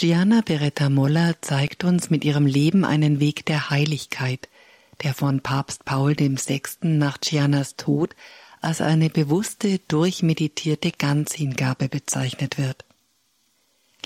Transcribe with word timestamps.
Gianna 0.00 0.40
Beretta 0.40 0.88
Moller 0.88 1.36
zeigt 1.42 1.84
uns 1.84 2.08
mit 2.08 2.24
ihrem 2.24 2.46
Leben 2.46 2.86
einen 2.86 3.20
Weg 3.20 3.44
der 3.44 3.68
Heiligkeit, 3.68 4.48
der 5.02 5.12
von 5.12 5.42
Papst 5.42 5.84
Paul 5.84 6.18
VI. 6.18 6.62
nach 6.80 7.20
Giannas 7.20 7.76
Tod 7.76 8.16
als 8.62 8.80
eine 8.80 9.10
bewusste, 9.10 9.78
durchmeditierte 9.88 10.90
Ganzhingabe 10.90 11.90
bezeichnet 11.90 12.56
wird. 12.56 12.86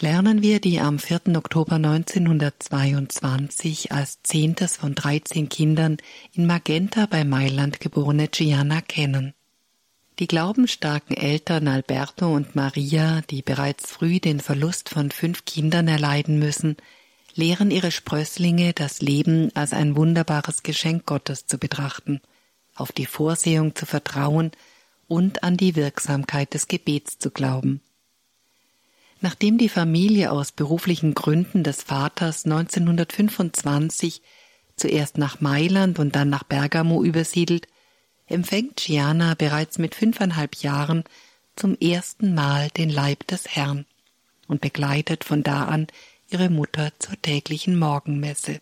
Lernen 0.00 0.42
wir 0.42 0.60
die 0.60 0.80
am 0.80 0.98
4. 0.98 1.36
Oktober 1.36 1.76
1922 1.76 3.92
als 3.92 4.20
zehntes 4.24 4.76
von 4.76 4.96
13 4.96 5.48
Kindern 5.48 5.98
in 6.32 6.46
Magenta 6.46 7.06
bei 7.06 7.22
Mailand 7.22 7.78
geborene 7.78 8.26
Gianna 8.26 8.80
kennen. 8.80 9.32
Die 10.20 10.28
glaubensstarken 10.28 11.16
Eltern 11.16 11.66
Alberto 11.66 12.32
und 12.32 12.54
Maria, 12.54 13.22
die 13.30 13.42
bereits 13.42 13.90
früh 13.90 14.20
den 14.20 14.38
Verlust 14.38 14.88
von 14.88 15.10
fünf 15.10 15.44
Kindern 15.44 15.88
erleiden 15.88 16.38
müssen, 16.38 16.76
lehren 17.34 17.72
ihre 17.72 17.90
Sprösslinge, 17.90 18.74
das 18.74 19.02
Leben 19.02 19.50
als 19.56 19.72
ein 19.72 19.96
wunderbares 19.96 20.62
Geschenk 20.62 21.04
Gottes 21.06 21.46
zu 21.46 21.58
betrachten, 21.58 22.20
auf 22.76 22.92
die 22.92 23.06
Vorsehung 23.06 23.74
zu 23.74 23.86
vertrauen 23.86 24.52
und 25.08 25.42
an 25.42 25.56
die 25.56 25.74
Wirksamkeit 25.74 26.54
des 26.54 26.68
Gebets 26.68 27.18
zu 27.18 27.32
glauben. 27.32 27.80
Nachdem 29.20 29.58
die 29.58 29.68
Familie 29.68 30.30
aus 30.30 30.52
beruflichen 30.52 31.14
Gründen 31.14 31.64
des 31.64 31.82
Vaters 31.82 32.44
1925 32.44 34.22
zuerst 34.76 35.18
nach 35.18 35.40
Mailand 35.40 35.98
und 35.98 36.14
dann 36.14 36.30
nach 36.30 36.44
Bergamo 36.44 37.02
übersiedelt, 37.02 37.66
empfängt 38.26 38.76
Gianna 38.76 39.34
bereits 39.34 39.78
mit 39.78 39.94
fünfeinhalb 39.94 40.56
Jahren 40.56 41.04
zum 41.56 41.76
ersten 41.76 42.34
Mal 42.34 42.68
den 42.70 42.90
Leib 42.90 43.26
des 43.26 43.48
Herrn 43.48 43.86
und 44.48 44.60
begleitet 44.60 45.24
von 45.24 45.42
da 45.42 45.64
an 45.64 45.86
ihre 46.30 46.50
Mutter 46.50 46.92
zur 46.98 47.20
täglichen 47.20 47.78
Morgenmesse. 47.78 48.60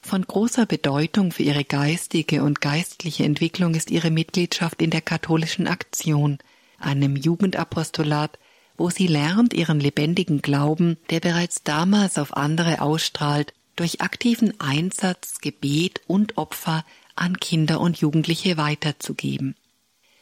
Von 0.00 0.22
großer 0.22 0.64
Bedeutung 0.64 1.32
für 1.32 1.42
ihre 1.42 1.64
geistige 1.64 2.42
und 2.42 2.60
geistliche 2.60 3.24
Entwicklung 3.24 3.74
ist 3.74 3.90
ihre 3.90 4.10
Mitgliedschaft 4.10 4.80
in 4.80 4.90
der 4.90 5.02
katholischen 5.02 5.66
Aktion, 5.66 6.38
einem 6.78 7.16
Jugendapostolat, 7.16 8.38
wo 8.76 8.90
sie 8.90 9.08
lernt, 9.08 9.52
ihren 9.52 9.80
lebendigen 9.80 10.40
Glauben, 10.40 10.96
der 11.10 11.20
bereits 11.20 11.64
damals 11.64 12.16
auf 12.16 12.36
andere 12.36 12.80
ausstrahlt, 12.80 13.52
durch 13.76 14.00
aktiven 14.00 14.58
Einsatz, 14.60 15.40
Gebet 15.40 16.00
und 16.06 16.38
Opfer 16.38 16.84
an 17.20 17.38
Kinder 17.38 17.80
und 17.80 17.98
Jugendliche 17.98 18.56
weiterzugeben. 18.56 19.56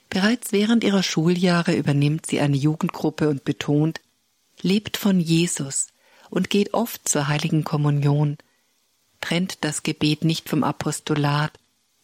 Bereits 0.08 0.52
während 0.52 0.84
ihrer 0.84 1.02
Schuljahre 1.02 1.74
übernimmt 1.74 2.26
sie 2.26 2.40
eine 2.40 2.56
Jugendgruppe 2.56 3.28
und 3.28 3.44
betont, 3.44 4.00
lebt 4.62 4.96
von 4.96 5.20
Jesus 5.20 5.88
und 6.30 6.50
geht 6.50 6.74
oft 6.74 7.08
zur 7.08 7.28
heiligen 7.28 7.64
Kommunion, 7.64 8.38
trennt 9.20 9.64
das 9.64 9.82
Gebet 9.82 10.24
nicht 10.24 10.48
vom 10.48 10.64
Apostolat, 10.64 11.52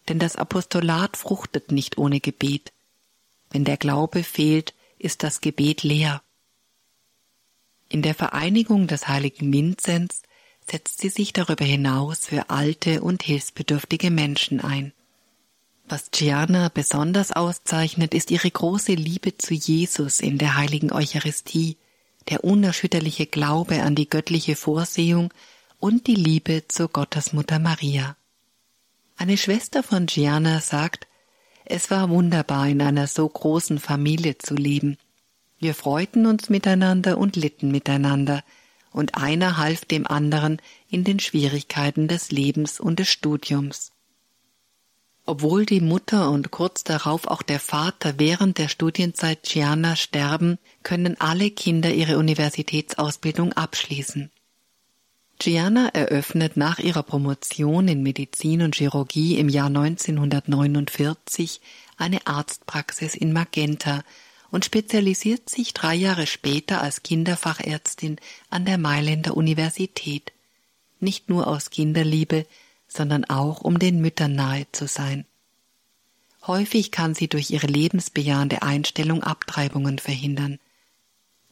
denn 0.09 0.19
das 0.19 0.37
Apostolat 0.37 1.17
fruchtet 1.17 1.71
nicht 1.71 1.97
ohne 1.99 2.21
Gebet. 2.21 2.73
Wenn 3.51 3.65
der 3.65 3.77
Glaube 3.77 4.25
fehlt, 4.25 4.75
ist 4.99 5.23
das 5.23 5.41
Gebet 5.41 5.83
leer. 5.83 6.23
In 7.89 8.03
der 8.03 8.15
Vereinigung 8.15 8.87
des 8.87 9.09
heiligen 9.09 9.53
Vinzenz 9.53 10.23
setzt 10.71 11.01
sie 11.01 11.09
sich 11.09 11.33
darüber 11.33 11.65
hinaus 11.65 12.27
für 12.27 12.51
alte 12.51 13.03
und 13.03 13.23
hilfsbedürftige 13.23 14.11
Menschen 14.11 14.61
ein. 14.61 14.93
Was 15.89 16.11
Gianna 16.11 16.71
besonders 16.73 17.33
auszeichnet, 17.33 18.15
ist 18.15 18.31
ihre 18.31 18.51
große 18.51 18.95
Liebe 18.95 19.37
zu 19.37 19.55
Jesus 19.55 20.21
in 20.21 20.39
der 20.39 20.57
heiligen 20.57 20.93
Eucharistie, 20.93 21.77
der 22.29 22.45
unerschütterliche 22.45 23.27
Glaube 23.27 23.83
an 23.83 23.95
die 23.95 24.09
göttliche 24.09 24.57
Vorsehung 24.57 25.33
und 25.79 26.07
die 26.07 26.15
Liebe 26.15 26.65
zur 26.69 26.89
Gottesmutter 26.89 27.59
Maria. 27.59 28.17
Eine 29.17 29.37
Schwester 29.37 29.83
von 29.83 30.07
Gianna 30.07 30.61
sagt, 30.61 31.07
es 31.65 31.91
war 31.91 32.09
wunderbar, 32.09 32.69
in 32.69 32.81
einer 32.81 33.07
so 33.07 33.29
großen 33.29 33.79
Familie 33.79 34.39
zu 34.39 34.55
leben. 34.55 34.97
Wir 35.59 35.75
freuten 35.75 36.27
uns 36.27 36.49
miteinander 36.49 37.19
und 37.19 37.37
litten 37.37 37.71
miteinander, 37.71 38.43
und 38.93 39.17
einer 39.17 39.57
half 39.57 39.85
dem 39.85 40.07
anderen 40.07 40.61
in 40.89 41.05
den 41.05 41.19
Schwierigkeiten 41.19 42.09
des 42.09 42.31
Lebens 42.31 42.81
und 42.81 42.99
des 42.99 43.09
Studiums. 43.09 43.93
Obwohl 45.25 45.67
die 45.67 45.81
Mutter 45.81 46.31
und 46.31 46.51
kurz 46.51 46.83
darauf 46.83 47.27
auch 47.29 47.43
der 47.43 47.61
Vater 47.61 48.15
während 48.19 48.59
der 48.59 48.69
Studienzeit 48.69 49.45
Gianna 49.45 49.95
sterben, 49.95 50.59
können 50.83 51.21
alle 51.21 51.51
Kinder 51.51 51.93
ihre 51.93 52.19
Universitätsausbildung 52.19 53.53
abschließen. 53.53 54.31
Gianna 55.39 55.89
eröffnet 55.89 56.57
nach 56.57 56.79
ihrer 56.79 57.03
Promotion 57.03 57.89
in 57.89 58.03
Medizin 58.03 58.63
und 58.63 58.77
Chirurgie 58.77 59.39
im 59.39 59.49
Jahr 59.49 59.67
1949 59.67 61.61
eine 61.97 62.27
Arztpraxis 62.27 63.15
in 63.15 63.33
Magenta 63.33 64.03
und 64.53 64.67
spezialisiert 64.67 65.49
sich 65.49 65.73
drei 65.75 65.95
Jahre 65.95 66.29
später 66.29 66.83
als 66.83 67.03
Kinderfachärztin 67.03 68.19
an 68.51 68.67
der 68.67 68.79
Mailänder 68.79 69.37
Universität, 69.37 70.33
nicht 71.01 71.29
nur 71.31 71.49
aus 71.49 71.71
Kinderliebe, 71.71 72.47
sondern 72.87 73.25
auch 73.25 73.63
um 73.63 73.79
den 73.79 74.01
Müttern 74.01 74.35
nahe 74.35 74.67
zu 74.71 74.87
sein. 74.87 75.25
Häufig 76.47 76.91
kann 76.91 77.15
sie 77.15 77.29
durch 77.29 77.51
ihre 77.51 77.67
lebensbejahende 77.67 78.63
Einstellung 78.63 79.23
Abtreibungen 79.23 79.99
verhindern. 79.99 80.59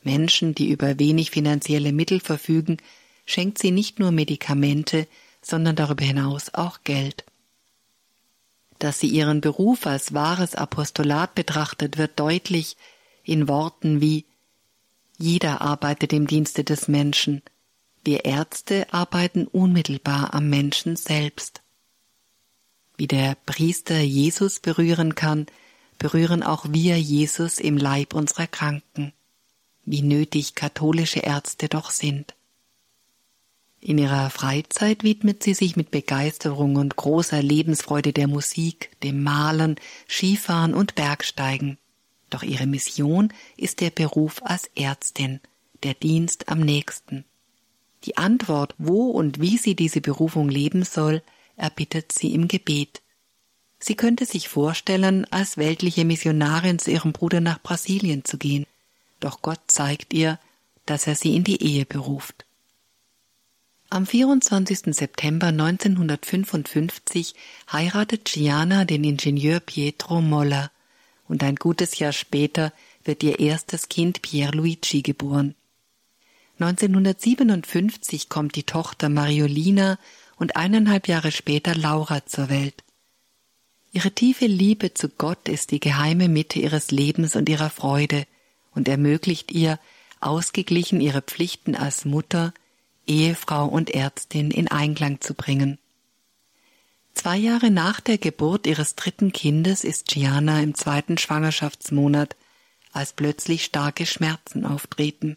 Menschen, 0.02 0.54
die 0.54 0.68
über 0.68 0.98
wenig 0.98 1.30
finanzielle 1.30 1.92
Mittel 1.92 2.20
verfügen, 2.20 2.76
schenkt 3.24 3.58
sie 3.58 3.70
nicht 3.70 3.98
nur 3.98 4.10
Medikamente, 4.10 5.08
sondern 5.40 5.74
darüber 5.74 6.04
hinaus 6.04 6.52
auch 6.52 6.80
Geld 6.84 7.24
dass 8.82 9.00
sie 9.00 9.08
ihren 9.08 9.40
Beruf 9.40 9.86
als 9.86 10.12
wahres 10.12 10.54
Apostolat 10.54 11.34
betrachtet, 11.34 11.98
wird 11.98 12.18
deutlich 12.18 12.76
in 13.22 13.48
Worten 13.48 14.00
wie 14.00 14.24
Jeder 15.18 15.60
arbeitet 15.60 16.12
im 16.12 16.26
Dienste 16.26 16.64
des 16.64 16.88
Menschen, 16.88 17.42
wir 18.04 18.24
Ärzte 18.24 18.92
arbeiten 18.92 19.46
unmittelbar 19.46 20.32
am 20.32 20.48
Menschen 20.48 20.96
selbst. 20.96 21.60
Wie 22.96 23.06
der 23.06 23.36
Priester 23.46 24.00
Jesus 24.00 24.60
berühren 24.60 25.14
kann, 25.14 25.46
berühren 25.98 26.42
auch 26.42 26.64
wir 26.70 26.98
Jesus 26.98 27.58
im 27.58 27.76
Leib 27.76 28.14
unserer 28.14 28.46
Kranken, 28.46 29.12
wie 29.84 30.02
nötig 30.02 30.54
katholische 30.54 31.20
Ärzte 31.20 31.68
doch 31.68 31.90
sind. 31.90 32.34
In 33.82 33.96
ihrer 33.96 34.28
Freizeit 34.28 35.02
widmet 35.04 35.42
sie 35.42 35.54
sich 35.54 35.74
mit 35.74 35.90
Begeisterung 35.90 36.76
und 36.76 36.96
großer 36.96 37.42
Lebensfreude 37.42 38.12
der 38.12 38.28
Musik, 38.28 38.90
dem 39.02 39.22
Malen, 39.22 39.76
Skifahren 40.06 40.74
und 40.74 40.94
Bergsteigen. 40.94 41.78
Doch 42.28 42.42
ihre 42.42 42.66
Mission 42.66 43.32
ist 43.56 43.80
der 43.80 43.90
Beruf 43.90 44.42
als 44.44 44.70
Ärztin, 44.76 45.40
der 45.82 45.94
Dienst 45.94 46.50
am 46.50 46.60
nächsten. 46.60 47.24
Die 48.04 48.18
Antwort, 48.18 48.74
wo 48.76 49.10
und 49.10 49.40
wie 49.40 49.56
sie 49.56 49.74
diese 49.74 50.00
Berufung 50.02 50.48
leben 50.48 50.84
soll, 50.84 51.22
erbittet 51.56 52.12
sie 52.12 52.34
im 52.34 52.48
Gebet. 52.48 53.00
Sie 53.78 53.94
könnte 53.94 54.26
sich 54.26 54.48
vorstellen, 54.48 55.26
als 55.30 55.56
weltliche 55.56 56.04
Missionarin 56.04 56.78
zu 56.78 56.90
ihrem 56.90 57.12
Bruder 57.12 57.40
nach 57.40 57.62
Brasilien 57.62 58.26
zu 58.26 58.36
gehen, 58.36 58.66
doch 59.20 59.40
Gott 59.40 59.60
zeigt 59.68 60.12
ihr, 60.12 60.38
dass 60.84 61.06
er 61.06 61.14
sie 61.14 61.34
in 61.34 61.44
die 61.44 61.62
Ehe 61.62 61.86
beruft. 61.86 62.44
Am 63.92 64.06
24. 64.06 64.94
September 64.94 65.48
1955 65.48 67.34
heiratet 67.72 68.26
Gianna 68.26 68.84
den 68.84 69.02
Ingenieur 69.02 69.58
Pietro 69.58 70.20
Molla 70.20 70.70
und 71.26 71.42
ein 71.42 71.56
gutes 71.56 71.98
Jahr 71.98 72.12
später 72.12 72.72
wird 73.02 73.24
ihr 73.24 73.40
erstes 73.40 73.88
Kind 73.88 74.22
Pierluigi 74.22 75.02
geboren. 75.02 75.56
1957 76.60 78.28
kommt 78.28 78.54
die 78.54 78.62
Tochter 78.62 79.08
Mariolina 79.08 79.98
und 80.36 80.54
eineinhalb 80.54 81.08
Jahre 81.08 81.32
später 81.32 81.74
Laura 81.74 82.24
zur 82.26 82.48
Welt. 82.48 82.84
Ihre 83.90 84.12
tiefe 84.12 84.46
Liebe 84.46 84.94
zu 84.94 85.08
Gott 85.08 85.48
ist 85.48 85.72
die 85.72 85.80
geheime 85.80 86.28
Mitte 86.28 86.60
ihres 86.60 86.92
Lebens 86.92 87.34
und 87.34 87.48
ihrer 87.48 87.70
Freude 87.70 88.28
und 88.70 88.86
ermöglicht 88.86 89.50
ihr, 89.50 89.80
ausgeglichen 90.20 91.00
ihre 91.00 91.22
Pflichten 91.22 91.74
als 91.74 92.04
Mutter, 92.04 92.54
Ehefrau 93.10 93.66
und 93.66 93.90
Ärztin 93.90 94.50
in 94.50 94.68
Einklang 94.68 95.20
zu 95.20 95.34
bringen. 95.34 95.78
Zwei 97.12 97.36
Jahre 97.36 97.70
nach 97.70 98.00
der 98.00 98.18
Geburt 98.18 98.66
ihres 98.66 98.94
dritten 98.94 99.32
Kindes 99.32 99.82
ist 99.82 100.06
Gianna 100.06 100.60
im 100.60 100.74
zweiten 100.74 101.18
Schwangerschaftsmonat, 101.18 102.36
als 102.92 103.12
plötzlich 103.12 103.64
starke 103.64 104.06
Schmerzen 104.06 104.64
auftreten. 104.64 105.36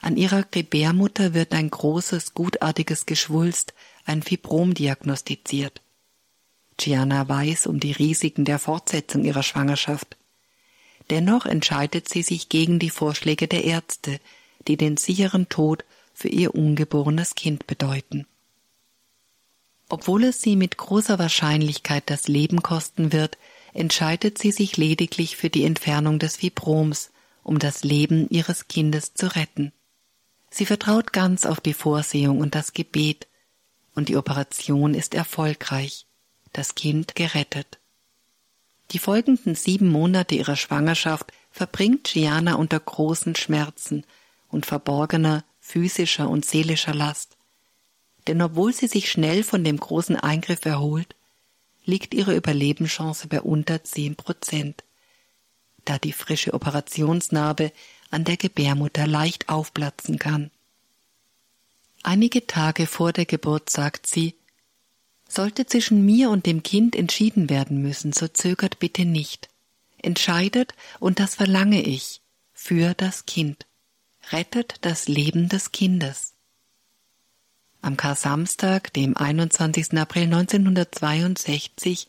An 0.00 0.16
ihrer 0.16 0.44
Gebärmutter 0.44 1.34
wird 1.34 1.52
ein 1.52 1.70
großes, 1.70 2.34
gutartiges 2.34 3.04
Geschwulst, 3.04 3.74
ein 4.06 4.22
Fibrom 4.22 4.72
diagnostiziert. 4.72 5.82
Gianna 6.76 7.28
weiß 7.28 7.66
um 7.66 7.80
die 7.80 7.92
Risiken 7.92 8.44
der 8.44 8.58
Fortsetzung 8.58 9.24
ihrer 9.24 9.42
Schwangerschaft. 9.42 10.16
Dennoch 11.10 11.44
entscheidet 11.44 12.08
sie 12.08 12.22
sich 12.22 12.48
gegen 12.48 12.78
die 12.78 12.90
Vorschläge 12.90 13.48
der 13.48 13.64
Ärzte, 13.64 14.20
die 14.68 14.76
den 14.76 14.96
sicheren 14.96 15.48
Tod 15.48 15.84
für 16.20 16.28
ihr 16.28 16.54
ungeborenes 16.54 17.34
Kind 17.34 17.66
bedeuten. 17.66 18.26
Obwohl 19.88 20.24
es 20.24 20.42
sie 20.42 20.54
mit 20.54 20.76
großer 20.76 21.18
Wahrscheinlichkeit 21.18 22.04
das 22.06 22.28
Leben 22.28 22.62
kosten 22.62 23.12
wird, 23.12 23.38
entscheidet 23.72 24.36
sie 24.36 24.52
sich 24.52 24.76
lediglich 24.76 25.36
für 25.36 25.48
die 25.48 25.64
Entfernung 25.64 26.18
des 26.18 26.36
Fibroms, 26.36 27.10
um 27.42 27.58
das 27.58 27.84
Leben 27.84 28.28
ihres 28.28 28.68
Kindes 28.68 29.14
zu 29.14 29.34
retten. 29.34 29.72
Sie 30.50 30.66
vertraut 30.66 31.14
ganz 31.14 31.46
auf 31.46 31.58
die 31.58 31.72
Vorsehung 31.72 32.40
und 32.40 32.54
das 32.54 32.74
Gebet, 32.74 33.26
und 33.94 34.10
die 34.10 34.16
Operation 34.16 34.92
ist 34.92 35.14
erfolgreich, 35.14 36.06
das 36.52 36.74
Kind 36.74 37.14
gerettet. 37.14 37.78
Die 38.90 38.98
folgenden 38.98 39.54
sieben 39.54 39.88
Monate 39.88 40.34
ihrer 40.34 40.56
Schwangerschaft 40.56 41.32
verbringt 41.50 42.04
Gianna 42.04 42.54
unter 42.56 42.78
großen 42.78 43.36
Schmerzen 43.36 44.04
und 44.48 44.66
verborgener 44.66 45.44
physischer 45.70 46.28
und 46.28 46.44
seelischer 46.44 46.94
Last. 46.94 47.36
Denn 48.26 48.42
obwohl 48.42 48.72
sie 48.72 48.86
sich 48.86 49.10
schnell 49.10 49.44
von 49.44 49.64
dem 49.64 49.78
großen 49.78 50.16
Eingriff 50.16 50.64
erholt, 50.64 51.14
liegt 51.84 52.12
ihre 52.14 52.34
Überlebenschance 52.34 53.28
bei 53.28 53.40
unter 53.40 53.82
zehn 53.84 54.16
Prozent, 54.16 54.84
da 55.84 55.98
die 55.98 56.12
frische 56.12 56.54
Operationsnarbe 56.54 57.72
an 58.10 58.24
der 58.24 58.36
Gebärmutter 58.36 59.06
leicht 59.06 59.48
aufplatzen 59.48 60.18
kann. 60.18 60.50
Einige 62.02 62.46
Tage 62.46 62.86
vor 62.86 63.12
der 63.12 63.26
Geburt 63.26 63.70
sagt 63.70 64.06
sie, 64.06 64.34
sollte 65.28 65.66
zwischen 65.66 66.04
mir 66.04 66.30
und 66.30 66.46
dem 66.46 66.62
Kind 66.62 66.96
entschieden 66.96 67.48
werden 67.48 67.80
müssen, 67.80 68.12
so 68.12 68.26
zögert 68.26 68.78
bitte 68.80 69.04
nicht. 69.04 69.48
Entscheidet, 69.98 70.74
und 70.98 71.20
das 71.20 71.36
verlange 71.36 71.82
ich, 71.82 72.20
für 72.52 72.94
das 72.94 73.26
Kind. 73.26 73.66
Rettet 74.32 74.76
das 74.82 75.08
Leben 75.08 75.48
des 75.48 75.72
Kindes. 75.72 76.34
Am 77.82 77.96
Kar-Samstag, 77.96 78.92
dem 78.92 79.16
21. 79.16 79.98
April 79.98 80.24
1962, 80.24 82.06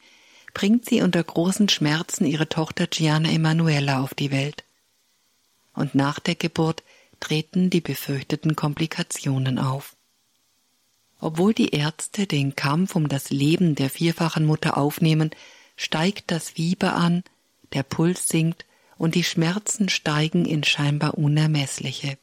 bringt 0.53 0.85
sie 0.85 1.01
unter 1.01 1.23
großen 1.23 1.67
Schmerzen 1.69 2.25
ihre 2.25 2.47
Tochter 2.47 2.85
Gianna 2.85 3.31
Emanuela 3.31 4.01
auf 4.01 4.13
die 4.13 4.29
Welt. 4.29 4.63
Und 5.73 5.95
nach 5.95 6.19
der 6.19 6.35
Geburt 6.35 6.83
treten 7.19 7.71
die 7.71 7.81
befürchteten 7.81 8.55
Komplikationen 8.55 9.57
auf. 9.57 9.95
Obwohl 11.19 11.55
die 11.55 11.69
Ärzte 11.69 12.27
den 12.27 12.55
Kampf 12.55 12.95
um 12.95 13.09
das 13.09 13.31
Leben 13.31 13.73
der 13.73 13.89
vierfachen 13.89 14.45
Mutter 14.45 14.77
aufnehmen, 14.77 15.31
steigt 15.75 16.29
das 16.29 16.51
Fieber 16.51 16.95
an, 16.95 17.23
der 17.73 17.81
Puls 17.81 18.27
sinkt 18.27 18.65
und 19.01 19.15
die 19.15 19.23
Schmerzen 19.23 19.89
steigen 19.89 20.45
in 20.45 20.63
scheinbar 20.63 21.17
unermessliche. 21.17 22.19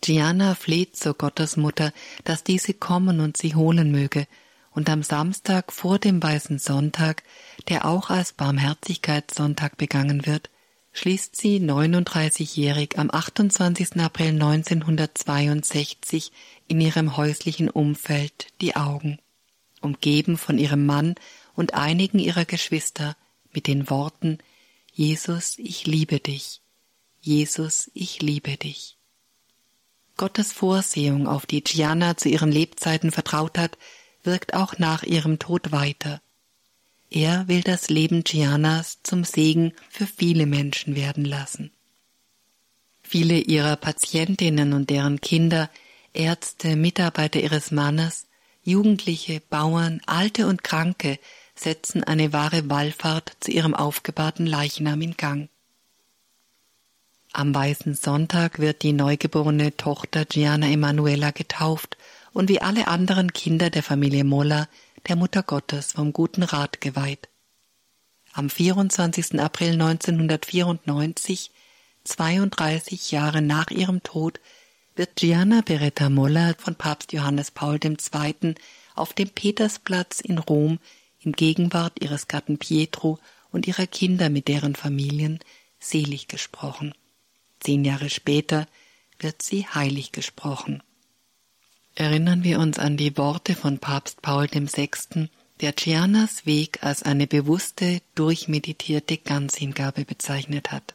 Gianna 0.00 0.56
fleht 0.56 0.96
zur 0.96 1.14
Gottesmutter, 1.14 1.92
dass 2.24 2.42
diese 2.42 2.74
kommen 2.74 3.20
und 3.20 3.36
sie 3.36 3.54
holen 3.54 3.92
möge, 3.92 4.26
und 4.72 4.90
am 4.90 5.04
Samstag 5.04 5.70
vor 5.70 6.00
dem 6.00 6.20
Weißen 6.20 6.58
Sonntag, 6.58 7.22
der 7.68 7.84
auch 7.84 8.10
als 8.10 8.32
Barmherzigkeitssonntag 8.32 9.76
begangen 9.76 10.26
wird, 10.26 10.50
schließt 10.94 11.36
sie 11.36 11.60
39-jährig 11.60 12.98
am 12.98 13.08
28. 13.12 14.00
April 14.00 14.30
1962 14.30 16.32
in 16.66 16.80
ihrem 16.80 17.16
häuslichen 17.16 17.70
Umfeld 17.70 18.48
die 18.60 18.74
Augen, 18.74 19.20
umgeben 19.80 20.38
von 20.38 20.58
ihrem 20.58 20.86
Mann 20.86 21.14
und 21.54 21.74
einigen 21.74 22.18
ihrer 22.18 22.46
Geschwister 22.46 23.16
mit 23.52 23.68
den 23.68 23.88
Worten 23.90 24.38
Jesus, 24.94 25.54
ich 25.58 25.86
liebe 25.86 26.20
dich. 26.20 26.60
Jesus, 27.22 27.90
ich 27.94 28.20
liebe 28.20 28.58
dich. 28.58 28.98
Gottes 30.18 30.52
Vorsehung, 30.52 31.26
auf 31.26 31.46
die 31.46 31.64
Gianna 31.64 32.18
zu 32.18 32.28
ihren 32.28 32.52
Lebzeiten 32.52 33.10
vertraut 33.10 33.56
hat, 33.56 33.78
wirkt 34.22 34.52
auch 34.52 34.78
nach 34.78 35.02
ihrem 35.02 35.38
Tod 35.38 35.72
weiter. 35.72 36.20
Er 37.10 37.48
will 37.48 37.62
das 37.62 37.88
Leben 37.88 38.22
Giannas 38.22 38.98
zum 39.02 39.24
Segen 39.24 39.72
für 39.88 40.06
viele 40.06 40.44
Menschen 40.44 40.94
werden 40.94 41.24
lassen. 41.24 41.72
Viele 43.02 43.38
ihrer 43.38 43.76
Patientinnen 43.76 44.74
und 44.74 44.90
deren 44.90 45.22
Kinder, 45.22 45.70
Ärzte, 46.12 46.76
Mitarbeiter 46.76 47.40
ihres 47.40 47.70
Mannes, 47.70 48.26
Jugendliche, 48.62 49.40
Bauern, 49.40 50.02
Alte 50.04 50.46
und 50.46 50.62
Kranke 50.62 51.18
setzen 51.62 52.04
eine 52.04 52.32
wahre 52.32 52.68
Wallfahrt 52.68 53.36
zu 53.40 53.50
ihrem 53.50 53.74
aufgebahrten 53.74 54.46
Leichnam 54.46 55.00
in 55.00 55.16
Gang. 55.16 55.48
Am 57.32 57.54
Weißen 57.54 57.94
Sonntag 57.94 58.58
wird 58.58 58.82
die 58.82 58.92
neugeborene 58.92 59.76
Tochter 59.76 60.26
Gianna 60.26 60.68
Emanuela 60.68 61.30
getauft 61.30 61.96
und 62.32 62.48
wie 62.50 62.60
alle 62.60 62.88
anderen 62.88 63.32
Kinder 63.32 63.70
der 63.70 63.82
Familie 63.82 64.24
Moller 64.24 64.68
der 65.08 65.16
Mutter 65.16 65.42
Gottes 65.42 65.92
vom 65.92 66.12
guten 66.12 66.42
Rat 66.42 66.80
geweiht. 66.80 67.28
Am 68.34 68.50
24. 68.50 69.40
April 69.40 69.72
1994, 69.72 71.50
32 72.04 73.10
Jahre 73.10 73.42
nach 73.42 73.70
ihrem 73.70 74.02
Tod, 74.02 74.40
wird 74.94 75.16
Gianna 75.16 75.62
Beretta 75.62 76.10
Moller 76.10 76.54
von 76.58 76.74
Papst 76.74 77.12
Johannes 77.12 77.50
Paul 77.50 77.78
II. 77.82 78.54
auf 78.94 79.14
dem 79.14 79.30
Petersplatz 79.30 80.20
in 80.20 80.38
Rom 80.38 80.78
in 81.24 81.32
Gegenwart 81.32 82.02
ihres 82.02 82.28
Gatten 82.28 82.58
Pietro 82.58 83.18
und 83.50 83.66
ihrer 83.66 83.86
Kinder 83.86 84.28
mit 84.28 84.48
deren 84.48 84.74
Familien 84.74 85.38
selig 85.78 86.28
gesprochen. 86.28 86.94
Zehn 87.60 87.84
Jahre 87.84 88.10
später 88.10 88.66
wird 89.18 89.42
sie 89.42 89.66
heilig 89.66 90.12
gesprochen. 90.12 90.82
Erinnern 91.94 92.42
wir 92.42 92.58
uns 92.58 92.78
an 92.78 92.96
die 92.96 93.16
Worte 93.16 93.54
von 93.54 93.78
Papst 93.78 94.22
Paul 94.22 94.48
VI., 94.50 95.28
der 95.60 95.72
Giannas 95.72 96.44
Weg 96.44 96.82
als 96.82 97.02
eine 97.02 97.26
bewusste, 97.26 98.00
durchmeditierte 98.14 99.18
Ganzhingabe 99.18 100.04
bezeichnet 100.04 100.72
hat. 100.72 100.94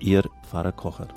Ihr 0.00 0.24
Pfarrer 0.42 0.72
Kocher. 0.72 1.08